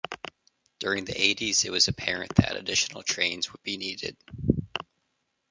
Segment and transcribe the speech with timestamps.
[0.79, 4.17] During the eighties it was apparent that additional trains would be needed.